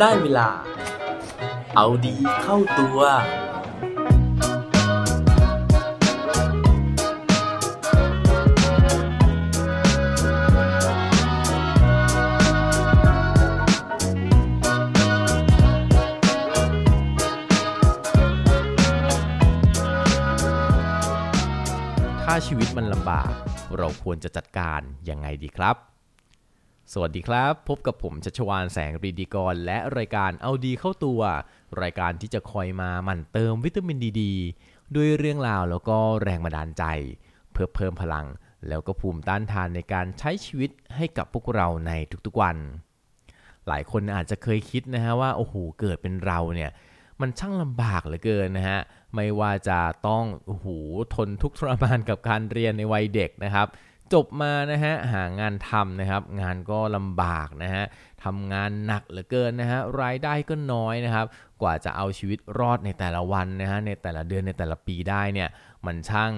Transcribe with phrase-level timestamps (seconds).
[0.00, 0.48] ได้เวลา
[1.76, 2.98] เอาดีเข้าตัว
[22.24, 23.30] ถ้าชีวิตมันลำบาก
[23.78, 25.76] เราควรจะจัดการยังไงดีครับ
[26.94, 31.20] สวัสดีครับ พบกับผมชัชวานแสงรีดีกร และรายการเอาดีเข้าตัว
[31.82, 34.22] รายการที่จะคอยมาหมั่นเติมวิตามินดีด
[34.94, 36.84] ด้วยเรื่องราวแล้วก็แรงบันดาลใจ
[37.52, 38.26] เพื่อเพิ่มพลัง
[38.68, 41.92] แล้วก็ภูมิต้านทานในการใช้ชีวิตให้กับพวกเราใน
[42.26, 42.56] ทุกๆวัน
[43.68, 46.70] หลายคนอาจจะเคยคิดนะฮะว่าโอ้โหเกิดเป็นเราเนี่ย
[47.20, 48.80] มันช่างลำบากเหลือเกินนะฮะ
[49.14, 50.66] ไม่ว่าจะต้องโอ้โห
[51.14, 53.68] ทนทุกข์ทรมานกับการเรียนในวัยเด็กนะครับ
[54.12, 57.84] จบมานะฮะหางานทำนะครับ งานก็ลำบากนะฮะ
[58.24, 61.26] ทำงานหนักเหลือเกินนะฮะรายได้ก็น้อยนะครับ
[61.62, 65.48] กว่าจะเอาชีวิตรอดในแต่ละวันนะฮะในแต่ละเดือนในแต่ละปีได้เนี่ย
[65.86, 66.32] มันช่าง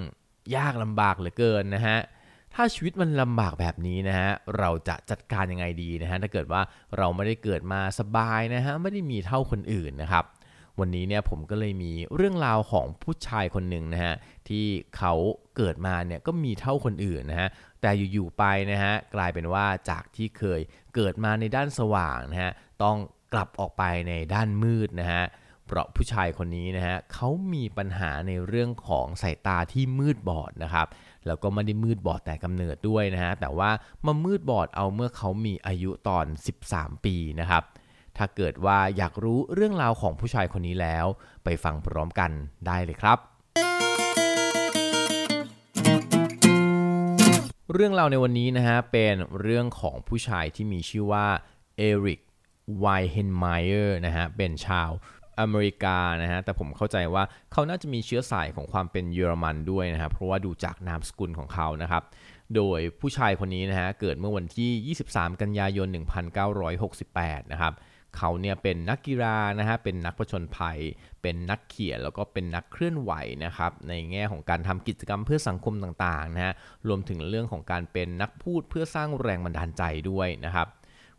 [0.56, 1.98] ยากลำบากเหลือเกินนะฮะ
[2.54, 6.60] ถ้าชีวิตมันลำบากแบบนี้นะฮะ เราจะจัดการยังไงดีนะฮะ ถ้าเกิดว่า
[6.98, 10.24] เราไม่ได้เกิดมาสบายนะฮะ ไม่ได้มีเท่าคนอื่นนะครับ
[10.80, 14.14] วันนี้เนี่ยผมก็เลยมีเรื่องราวของผู้ชายคนหนึ่งนะฮะ
[14.48, 14.64] ที่
[14.96, 15.12] เขา
[15.56, 17.48] เกิดมาเนี่ยก็มีเท่าคนอื่นนะฮะ
[17.80, 20.60] แต่อยู่ๆไปนะฮะกลายเป็นว่าจากที่เคย
[20.94, 22.96] เกิดมาในด้านสว่างนะฮะต้อง
[23.32, 25.24] กลับออกไปในด้านมืดนะฮะ
[25.66, 30.86] เพราะผู้ชายคนนี้นะฮะเขามีปัญหาในเรื่องของสายตาที่มืดบอดนะครับ
[31.26, 33.70] แล้วก็ไม่ได้มืดบอดแต่กำเนิดด้วยนะฮะแต่ว่า
[34.06, 36.26] มามืดบอดเอาเมื่อเขามีอายุตอน
[36.64, 37.62] 13 ปีนะครับ
[38.18, 41.06] ถ้าเกิดว่าอยากรู้เรื่องราวของผู้ชายคนนี้แล้ว
[41.44, 42.30] ไปฟังพร้อมกัน
[42.66, 43.18] ได้เลยครับ
[47.72, 51.26] เรื่องราวในวันนี้นะฮะเป็นเรื่องของผู้ชายที่มีชื่อว่า
[51.76, 52.20] เอริก
[52.78, 54.90] ไวเฮนไมเออร์นะฮะเป็นชาว
[55.40, 57.22] อเมริกานะฮะแต่ผมเข้าใจว่า
[57.52, 62.02] เขาน่าจะมีเชื้อสายของความเป็นเยอรมันด้วยนะครับเพราะว่าดูจากนามสกุลของเขานะครับ
[62.56, 65.88] โดยผู้ชายคนนี้นะฮะเกิดเมื่อวันที่ 23 กันยายน
[66.70, 67.72] 1968 นะครับ
[68.16, 70.78] เขาเนี่ยเป็นนักกีฬานะฮะ เป็นนักประชนภัย
[71.22, 73.12] เป็นนักเขียน แล้วก็เป็นนักเคลื่อนไหว
[73.44, 76.54] นะครับ ในแง่ของการทำกิจกรรมเพื่อสังคมต่างๆนะฮะ
[76.88, 80.66] รวมถึงเรื่องของการเป็นนักพูดเพื่อสร้างแรงบันดาลใจด้วยนะครับ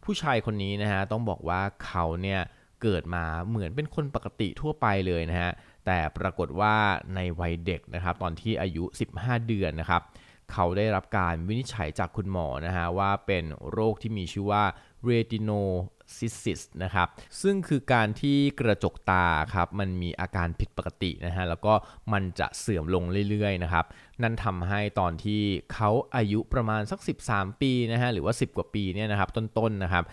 [0.04, 2.42] ผู้ชายคนนี้นะฮะต้องบอกว่าเขาเนี่ย
[2.82, 5.52] เกิดมาเหมือนเป็นคนปกติทั่วไปเลยนะฮะ
[5.86, 6.76] แต่ปรากฏว่า
[7.16, 8.84] ในวัยเด็กนะครับตอนที่อายุ
[9.16, 10.02] 15 เดือนนะครับ
[10.52, 14.64] เขาได้รับการวินิจฉัยจากคุณหมอนะฮะว่าเป็นโรคที่มีชื่อว่า
[16.14, 17.08] retinosis นะครับ
[17.42, 21.74] ซึ่งคือการที่กระจกตาครับมันมีอาการผิดปกตินะฮะแล้วก็
[22.14, 23.86] มันจะเสื่อมลงเรื่อยๆนะครับ
[24.24, 25.42] นั่นทำให้ตอนที่
[25.74, 30.04] เขาอายุประมาณสัก 13 ปีนะฮะหรือว่า 10 กว่าปีเนี่ยนะครับต้นๆนะครับ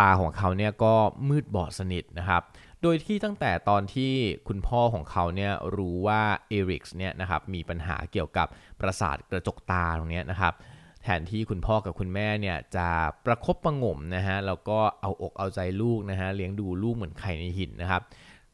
[0.00, 0.94] ตาของเขาเนี่ยก็
[1.28, 2.42] มืดบอดสนิทนะครับ
[2.82, 4.12] โดยที่ตั้งแต่ตอนที่
[4.48, 8.46] คุณพ่อของเขาเนี่ยรู้ว่าเอริกส์เนี่ยนะครับมีปัญหาเกี่ยวกับ
[8.80, 10.54] ประสาทกระจกตาตรงนี้นะครับ
[11.02, 12.88] แทนที่คุณพ่อกับคุณแม่เนี่ยจะ
[13.26, 18.02] ประคบประงมนะฮะแล้วก็เอาอกเอาใจลูกนะฮะเลี้ยงดูลูกเหมือนไข่ในหินนะครับ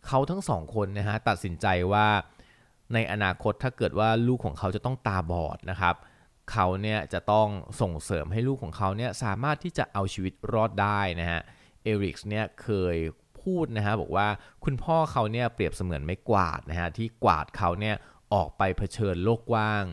[0.07, 2.07] เขาทั้งสองคนนะฮะตัดสินใจว่า
[2.95, 5.95] ในอนาคตถ้าเกิดว่าลูกของเขาจะต้องตาบอดนะครับ
[6.53, 7.49] เขาเนี่ยจะต้อง
[7.81, 11.41] ส่งเสริมให้ลูกของเขาเนี่ยสามารถที่จะเอาชีวิตรอดได้นะฮะ
[11.83, 12.97] เอริกส์เนี่ยเคย
[13.43, 14.29] พูดนะฮะบอกว่า
[14.65, 17.97] คุณพ่อเขาเนี่ยเปรียบเสมือนไม้กวาดนะฮะที่กวาดเขาเนี่ย
[18.35, 19.85] ออกไปเผชิญโลกกว้าง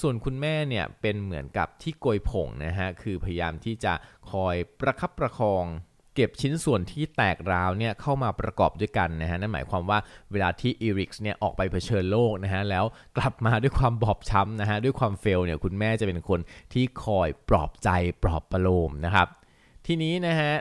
[0.00, 3.92] ส่วนคุณแม่เนี่ยเป็นเหมือนกับที่โกยผงนะฮะคือพยายามที่จะ
[4.30, 5.64] คอยประคับประคอง
[6.14, 9.98] เก็บชิ้นส่วนที่แตกราวเนี่ยเข้ามาประกอบด้วยกันนะฮะนั่นหมายความว่า
[10.32, 12.84] เวลาที่อีริกส์เนี่ยออกไปเผชิญโลกนะฮะแล้ว
[13.16, 16.40] กลับมาด้วยความบอบช้ำนะฮะด้วยความเฟลเนี่ยคุณแม่จะเป็นคน
[16.72, 17.88] ที่คอยปลอบใจ
[18.22, 19.28] ปลอบประโลมนะครับ
[19.86, 20.54] ทีนี้นะฮะ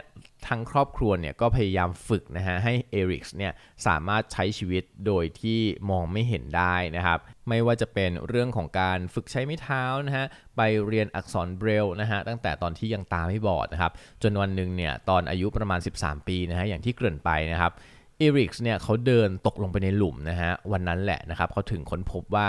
[0.47, 3.53] ทั้งครอบครัวเนี่ยก็พยายามฝึกนะฮะให้เอริกส์เนี่ย
[3.87, 5.59] สามารถใช้ชีวิตโดยที่
[5.89, 10.25] มองไม่เห็นได้นะครับ ไม่ว่าจะเป็นเรื่องของการฝึกใช้ไม้เท้านะฮะ
[10.57, 13.91] ไปเรียนอักษรเบรลนะฮะตั้งแต่ตอนที่ยังตาไม่บอดนะครับ
[14.21, 17.71] จนวันหนึ่งเนี่ยตอนอายุประมาณ 13 ปีนะฮะอย่างที่เกริ่นไปนะครับ
[18.17, 22.47] เอริกส์เนี่ยเขาเดินตกลงไปในหลุมนะฮะวันนั้นแหละนะครับเขาถึงค้นพบว่า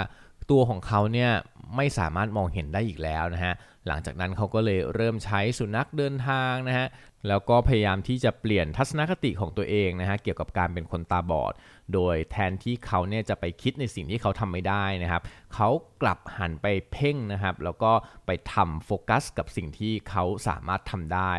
[0.51, 1.31] ตัวของเขาเนี่ย
[1.77, 3.55] ไม่สามารถมองเห็นได้อีกแล้วนะฮะ
[3.87, 6.87] หลังจากนั้นเขาก็เลยเริ่มใช้สุนัขเดินทางนะฮะ
[7.29, 11.53] แล้วก็พยายามที่จะเปลี่ยนทัศนคติของตัวเองนะฮะเกี่ยวกับการเป็นคนตาบอด
[11.95, 15.23] โดยแทนที่เขาเนี่ยจะไปคิดในสิ่งที่เขาทำไม่ได้นะครับ
[15.55, 15.69] เขา
[16.03, 17.93] กลับหันไปเพ่งนะครับแล้วก็
[18.27, 21.33] ไปทำโฟกัส กับสิ่งที่เขาสามารถทำได้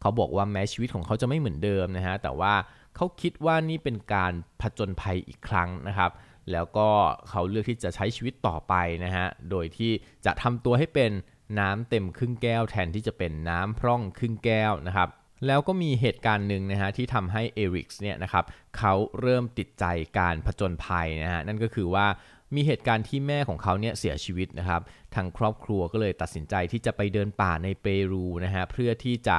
[0.00, 2.54] เขาบอกว่าแม้ชีวิตของเขาจะไม่เหมือนเดิมนะฮะแต่ว่า
[2.96, 6.10] เขาคิดว่านี่เป็นการผจญภัยอีกครั้งนะครับ
[6.52, 6.88] แล้วก็
[7.28, 8.74] เขาเลือกที่จะใช้ชีวิตต่อไป
[9.04, 9.92] นะฮะโดยที่
[10.26, 11.10] จะทำตัวให้เป็น
[11.58, 15.08] น้ำเต็มครึ่งแก้วแทนที่จะเป็นน้ำพร่องครึ่งแก้วนะครับ
[15.46, 18.44] แล้วก็มีเหตุการณ์หนึ่งนะฮะที่ทำให้เอริกส์เนี่ยนะครับ
[18.78, 19.84] เขาเริ่มติดใจ
[20.18, 22.06] การผจญภัยนะฮะนั่นก็คือว่า
[22.54, 24.82] มีเหตุการณ์ที่แม่ของเขาเนี่ยเสียชีวิตนะครับ
[25.14, 29.38] ทางครอบครัวก็เลยตัดสินใจที่จะไปเดินป่าในเปรูนะฮะเพื่อที่จะ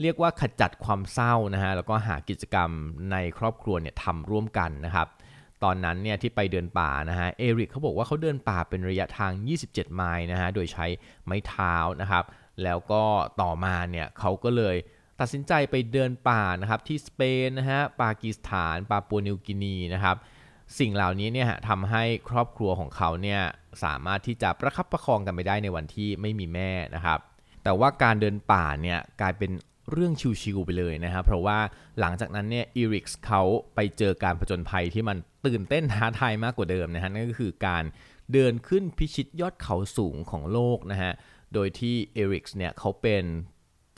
[0.00, 2.70] เรียกว่าขจัดความเศร้านะฮะแล้วก็หากิจกรรม
[3.12, 5.06] ในครอบครัวเนี่ยทำร่วมกันนะครับ
[5.64, 9.32] ตอนนั้นเนี่ยที่ไปเดินป่านะฮะเอริกเขาบอกว่าเขาเดินป่าเป็นระยะทาง
[9.64, 10.86] 27 ไมล์นะฮะโดยใช้
[11.24, 12.24] ไม้เท้านะครับ
[12.62, 13.02] แล้วก็
[13.40, 14.76] ต่อมาเนี่ยเขาก็เลย
[15.20, 20.16] ตัดสินใจไปเดินป่านะครับที่สเปนนะฮะปากีสถานปาปัวนิวกินีนะครับ
[20.78, 23.40] สิ่งเหล่านี้เนี่ยทำให้ครอบครัวของเขาเนี่ย
[23.84, 27.18] สามารถที่จะประคับประคองกันไปได้ในวันที่ไม่มีแม่นะครับ
[27.64, 29.50] แต่ว่าการเดินป่าเนี่ยกลายเป็น
[29.92, 30.12] เรื่อง
[30.42, 31.58] ชิวๆไปเลยนะครับ เพราะว่า
[32.00, 33.42] หลังจากนั้นเนี่ยอีริกส์เขา
[33.74, 35.16] ไปเจอการผจญภัยที่มัน
[35.46, 37.84] ตื่นเต้นท้าทายมากกว่าเดิมนะฮะนั่นก็คือการ
[38.32, 41.12] เดินขึ้นพิชิตยอดเขาสูงของโลกนะฮะ
[41.54, 43.24] โดยที่เอริกส์เนี่ยเขาเป็น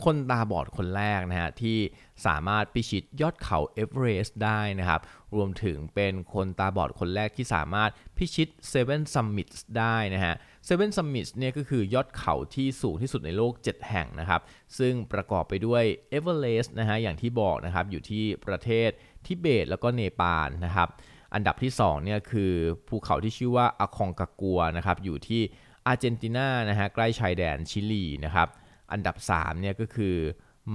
[0.05, 1.79] คนตาบอดคนแรกนะฮะที่
[2.27, 5.01] สามารถพิชิตยอดเขาเอเวอเรสต์ได้นะครับ
[5.35, 8.49] รวมถึงเป็นคนตาบอดคนแรกที่สามารถพิชิต
[8.83, 10.35] 7 Summits ได้นะฮะ
[10.69, 14.41] 7 Summits เนี่ยก็คือยอดเขาที่สูงที่สุดในโลก 7 แห่งนะครับ
[14.79, 18.91] ซึ่งประกอบไปด้วยเอเวอเรสต์นะฮะอย่างที่บอกนะครับอยู่ที่ประเทศ
[19.27, 20.89] ทิเบตแล้วก็เนปาลนะครับ
[21.35, 22.53] อันดับที่2เนี่ยคือ
[22.89, 25.43] ภูเขาที่ชื่อว่าอะคองกากัวนะครับอยู่ที่
[25.87, 28.49] อาร์เจนตินานะฮะใกล้ชายแดนชิลีนะครับ
[28.93, 30.17] อันดับ3เนี่ยก็คือ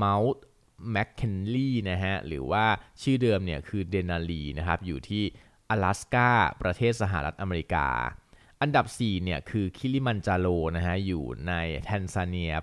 [0.01, 0.37] Mount
[0.95, 2.65] McKinley นะฮะหรือว่า
[3.01, 5.23] ชื่อเดิมเนี่ยคือเดนาลีนะครับอยู่ที่
[5.69, 6.29] อะแลสกา
[6.61, 7.87] ประเทศสหรัฐอเมริกา
[8.61, 11.53] อันดับ 4 เนี่ย คือคิลิมันจาโรนะฮะ อยู่ใน
[11.85, 12.53] แทนซาเนีย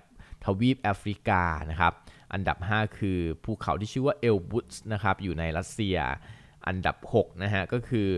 [0.44, 1.92] ทวีปแอฟริกานะครับ
[2.32, 5.98] อันดับ 5 คือภูเขาที่ชื่อว่าเอลบรุสนะครับ อยู่ในรัสเซีย
[6.66, 8.08] อันดับ 6 นะฮะ ก็คือ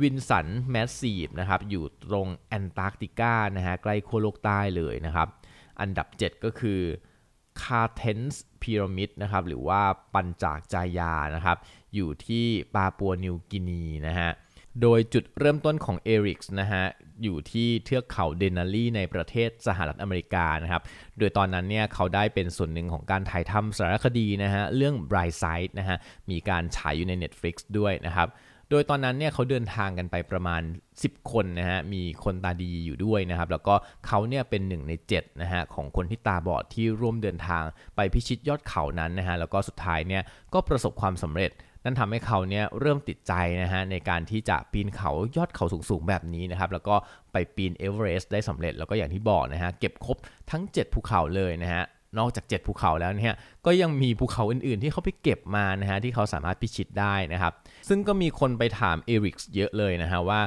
[0.00, 5.28] Vinson Massif นะครับ อยู่ตรงแอนตาร์กติกานะฮะ ใกล้ขั้วโลกใต้เลยนะครับ
[5.80, 6.80] อันดับ 7 ก็คือ
[7.62, 9.80] Carstensz Pyramid นะครับ หรือว่า
[10.14, 11.56] ปัญจากจายานะครับ
[11.94, 12.44] อยู่ที่
[12.74, 14.30] ปาปัวนิวกินีนะฮะ
[14.82, 16.84] โดยจุดเริ่มต้นของเอริกส์นะฮะ
[17.22, 20.82] อยู่ที่เทือกเขาเดนาลีในประเทศสหรัฐอเมริกานะครับ
[21.18, 25.96] โดยตอนนั้นเนี่ยเขาได้เป็นส่วนหนึ่งของการถ่ายทำสารคดีนะฮะเรื่อง Bright Side นะฮะ
[26.30, 28.28] มีการฉายอยู่ใน Netflix ด้วยนะครับ
[28.70, 30.62] โดยตอนนั้นเนี่ยเขาเดินทางกันไปประมาณ
[30.96, 33.74] 10 คนนะฮะ มีคนตาดีอยู่ด้วยนะครับ แล้วก็
[34.06, 37.62] เขาเนี่ยเป็นหนึ่งใน7นะฮะของคนที่ตาบอดที่ร่วมเดินทาง
[37.96, 40.22] ไปพิชิตยอดเขานั้นนะฮะ แล้วก็สุดท้ายเนี่ย
[40.54, 41.50] ก็ประสบความสำเร็จ
[41.84, 43.32] นั่นทำให้เขาเนี่ยเริ่มติดใจ
[43.62, 46.94] นะฮะในการที่จะปีนเขายอดเขาสูงๆแบบนี้นะครับแล้วก็
[47.32, 50.16] ไปปีนเอเวอเรสต์ได้สำเร็จแล้วก็อย่างที่บอกนะฮะเก็บครบ
[50.50, 51.84] ทั้ง 7 ภูเขาเลยนะฮะ
[52.18, 53.34] นอกจาก 7 ภูเขาแล้วเนี่ย
[53.66, 57.52] ก็ยังมีภูเขาอื่นๆ ที่เขาไปเก็บมานะฮะที่เขาสามารถพิชิตได้นะครับ
[57.88, 60.40] ซึ่งก็มีคนไปถามเอริกส์เยอะเลยนะฮะว่า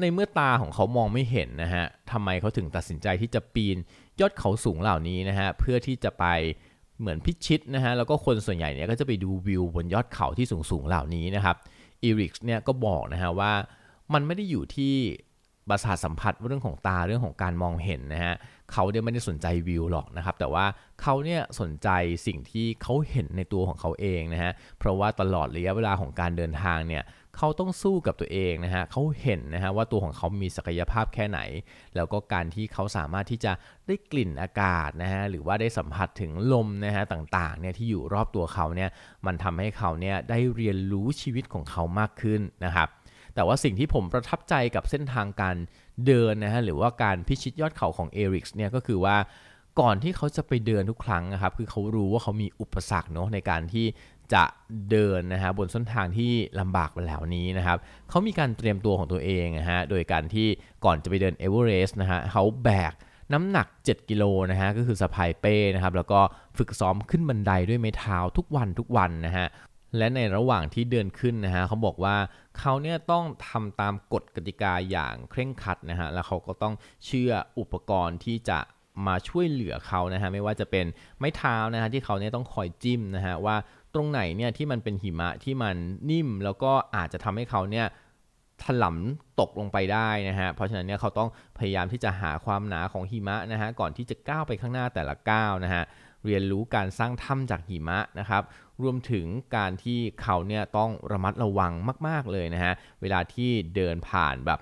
[0.00, 3.76] ในเมื่อตาของเขามองไม่เห็นนะฮะทำไมเขาถึงตัดสินใจที่จะปีน
[4.20, 6.24] ยอดเขาสูงเหล่านี้นะฮะเพื่อที่จะไป
[7.02, 11.56] เหมือนพิชิตนะฮะแล้วก็คนส่วนใหญ่เนี่ยก็จะไปดูวิวบนยอดเขาที่สูงๆเหล่านี้นะครับ
[12.00, 13.52] เอริกส์เนี่ยก็บอกนะฮะว่า
[14.12, 14.94] มันไม่ได้อยู่ที่
[15.68, 18.34] ประสาทสัมผัสเรื่องของตาเรื่องของการมองเห็นนะฮะ
[18.72, 20.64] เขาเนี่ยไม่ได้สนใจวิวหรอกนะครับ แต่ว่า
[21.02, 21.88] เขาเนี่ยสนใจ
[22.26, 27.02] สิ่งที่เขาเห็นในตัวของเขาเองนะฮะเพราะว่าตลอดระยะเวลาของการเดินทางเนี่ย
[27.36, 31.40] เขาต้องสู้กับตัวเองนะฮะเขาเห็นนะฮะว่าตัวของเขามีศักยภาพแค่ไหน
[31.96, 33.52] แล้วก็การที่เขาสามารถที่จะ
[33.86, 38.90] ได้กลิ่นอากาศนะฮะหรือว่าได้สัมผัสถึงลมนะฮะต่างๆเนี่ยที่อยู่รอบตัวเขาเนี่ย
[39.26, 42.88] มันทำให้เขาเนี่ยได้เรียนรู้ชีวิตของเขามากขึ้นนะครับ
[43.34, 45.56] แต่ว่าสิ่งที่ผมประทับใจกับเส้นทางการ
[46.06, 49.16] เดินนะฮะหรือว่าการพิชิตยอดเขาของเอริกส์เนี่ยก็คือว่า
[49.80, 53.86] ก่อนที่เขาจะไปเดินทุกครั้งนะครับคือเขารู้ว่าเขามีอุปสรรคเนาะในการที่
[54.34, 54.44] จะ
[54.90, 60.48] เดินนะฮะบนเส้นทางที่ลำบากไปแล้วนี้นะครับเขามีการเตรียมตัวของตัวเองนะฮะโดยการที่
[60.84, 62.92] ก่อนจะไปเดินเอเวอเรสต์นะฮะเขาแบก
[63.32, 66.20] น้ำหนัก 7 กิโลนะฮะก็คือสะพายเป้นะครับแล้วก็
[66.58, 69.46] ฝึกซ้อมขึ้นบันไดด้วยไม้เท้าทุกวันทุกวันนะฮะ
[69.98, 72.16] และในระหว่างที่เดินขึ้นนะฮะเขาบอกว่า
[72.58, 76.74] เขาเนี่ยต้องทำตามกฎกติกาอย่างเคร่งครัดนะฮะแล้วเขาก็ต้อง
[77.06, 78.58] เชื่ออุปกรณ์ที่จะ
[79.06, 80.86] มาช่วยเหลือเขานะฮะไม่ว่าจะเป็น
[81.18, 83.56] ไม้เท้านะฮะที่เขาเนี่ยต้องคอยจิ้มนะฮะว่า
[83.94, 85.76] ตรงไหนเนี่ยที่มันเป็นหิมะที่มัน
[86.10, 87.86] นิ่มแล้วก็อาจจะทำให้เขาเนี่ย
[88.62, 95.82] ถลำตกลงไปได้นะฮะ เพราะฉะนั้นเนี่ยเขาต้องพยายามที่จะหาความหนาของหิมะนะฮะก่อนที่จะก้าวไปข้างหน้าแต่ละก้าวนะฮะ
[96.24, 98.42] เรียนรู้การสร้างถ้ำจากหิมะนะครับ
[98.82, 101.72] รวมถึงการที่เขาเนี่ยต้องระมัดระวัง
[102.06, 104.60] มาก ๆเลยนะฮะ เวลาที่เดินผ่านแบบ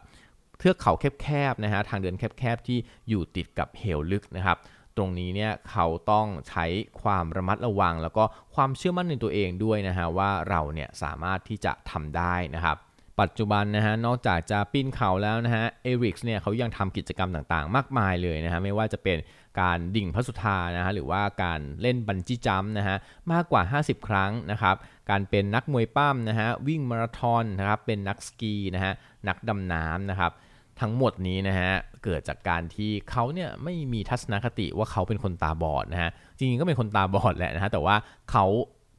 [0.59, 4.57] เทือกเขาแคบๆนะฮะ ทางเดินแคบๆที่อยู่ติดกับเหวลึกนะครับ
[5.01, 6.65] รงนี้เนี่ยเขาต้องใช้
[7.03, 12.77] ความระมัดระวัง แล้วก็ความเชื่อมั่นในตัวเองด้วยนะฮะว่าเราเนี่ยสามารถที่จะทำได้นะครับ
[13.21, 19.19] ปัจจุบันนะฮะนอกจากจะปีนเขาแล้วนะฮะเอริกส์เนี่ยเขายังทำกิจกรรมต่างๆ มากมายเลยนะฮะไม่ว่าจะเป็น
[19.61, 22.97] การดิ่งพระสุธานะฮะหรือว่าการเล่นบันจี้จัมนะฮะ
[23.33, 24.77] มากกว่า 50 ครั้งนะครับ
[25.11, 28.93] การเป็นนักมวยปั้มนะฮะวิ่งมาราธอนนะครับเป็นนักสกีนะฮะ
[29.29, 30.33] นักดำน้ำนะครับ
[30.81, 31.73] ทั้งหมดนี้นะฮะ
[32.05, 37.97] เกิดจากการที่เขาเนี่ยไม่มีทัศนคติว่าเขาเป็นคนตาบอดนะฮะจริงๆก็เป็นคนตาบอดแหละนะฮะแต่ว่า
[38.31, 38.47] เขา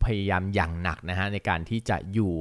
[0.03, 2.33] พยายามอย่างหนักนะฮะในการที่จะอยู่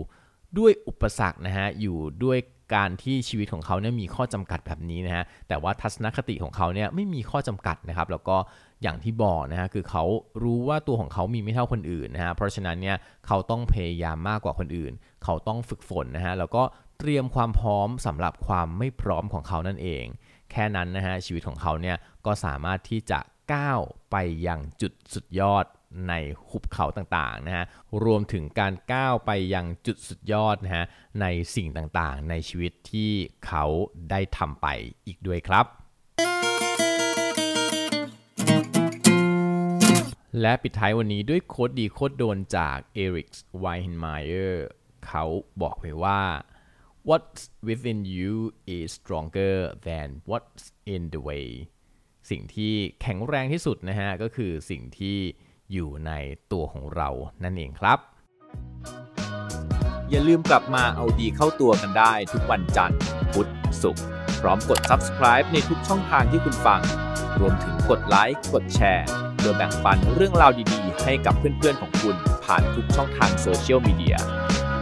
[0.59, 2.39] ด้วยอุปสรรคนะฮะอยู่ด้วย
[2.75, 8.37] การที่ชีวิตของเขาเนี่ยมีข้อจำกัดแบบนี้นะฮะแต่ว่าทัศนคติของเขาเนี่ยไม่มีข้อจำกัดนะครับ แล้วก็
[8.83, 10.05] อย่างที่บอกนะฮะคือเขา
[10.43, 14.93] รู้ว่าตัวของเขามีไม่เท่าคนอื่นนะฮะเพราะฉะนั้นเนี่ยเขาต้องพยายามมากกว่าคนอื่น
[15.25, 16.63] เขาต้องฝึกฝนนะฮะแล้วก็
[16.99, 20.05] เตรียมความพร้อมสำหรับความไม่พร้อมของเขานั่นเอง
[20.53, 23.21] แค่นั้นนะฮะชีวิตของเขาเนี่ยก็สามารถที่จะ
[23.53, 23.81] ก้าว
[24.11, 24.17] ไป
[24.47, 25.65] ยังจุดสุดยอด
[26.09, 26.15] ใน
[26.49, 27.65] หุบเขาต่างๆนะฮะ
[28.05, 30.85] รวมถึงการก้าวไปยังจุดสุดยอดนะฮะ
[31.21, 33.13] ในสิ่งต่างๆ ในชีวิตที่
[33.47, 33.65] เขา
[34.11, 34.67] ได้ทำไป
[35.07, 35.67] อีกด้วยครับ
[40.41, 44.67] และปิดท้ายวันนี้ด้วยโค้ดดีโค้ดโดนจากเอริกส์ไวเฮนไมเออร์
[45.07, 45.25] เขา
[45.63, 46.21] บอกไว้ว่า
[47.09, 50.65] what's within you is stronger than what's
[50.95, 51.47] in the way
[52.31, 55.19] สิ่งที่แข็งแรงที่สุดนะฮะ ก็คือสิ่งที่
[55.73, 56.13] อยู่ใน
[56.53, 57.09] ตัวของเรา
[57.45, 57.99] นั่นเองครับ
[60.11, 62.99] อย่าลืมกลับมาเอาดีเข้าตัวกันได้ทุกวันจันทร์
[63.33, 63.51] พุธ
[63.83, 64.05] ศุกร์
[64.41, 66.81] พร้อมกด subscribe ในทุกช่องทางที่คุณฟัง
[67.41, 74.17] รวมถึงกดไลค์ กดแชร์เพื่อแบ่งปันเรื่องราวดีๆ ให้กับเพื่อนๆของคุณผ่านทุกช่องทางโซเชียลมีเดีย